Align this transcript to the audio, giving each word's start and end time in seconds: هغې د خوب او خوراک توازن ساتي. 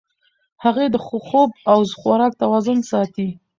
هغې 0.63 0.85
د 0.91 0.95
خوب 1.05 1.49
او 1.71 1.79
خوراک 1.99 2.33
توازن 2.41 2.79
ساتي. 2.91 3.27